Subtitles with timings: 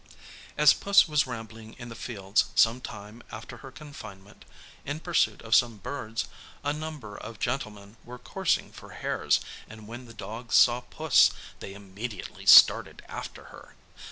[0.57, 4.45] As Puss was rambling in the fields some time after her confinement,
[4.83, 6.27] in pursuit of some birds,
[6.63, 11.29] a number of gentlemen were coursing for hares, and when the dogs saw Puss,
[11.59, 13.75] they immediately started after her.